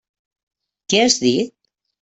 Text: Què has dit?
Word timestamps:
Què 0.95 1.03
has 1.03 1.19
dit? 1.27 1.55